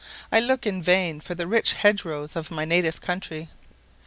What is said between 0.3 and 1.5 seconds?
I look in vain for the